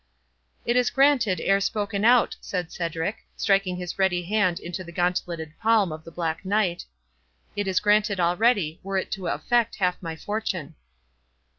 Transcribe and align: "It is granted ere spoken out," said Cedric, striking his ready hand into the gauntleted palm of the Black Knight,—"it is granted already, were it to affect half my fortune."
"It 0.65 0.75
is 0.75 0.89
granted 0.89 1.39
ere 1.41 1.61
spoken 1.61 2.03
out," 2.03 2.35
said 2.41 2.71
Cedric, 2.71 3.17
striking 3.37 3.77
his 3.77 3.99
ready 3.99 4.23
hand 4.23 4.59
into 4.59 4.83
the 4.83 4.91
gauntleted 4.91 5.53
palm 5.59 5.91
of 5.91 6.03
the 6.05 6.11
Black 6.11 6.43
Knight,—"it 6.43 7.67
is 7.67 7.79
granted 7.79 8.19
already, 8.19 8.79
were 8.81 8.97
it 8.97 9.11
to 9.11 9.27
affect 9.27 9.75
half 9.75 10.01
my 10.01 10.15
fortune." 10.15 10.73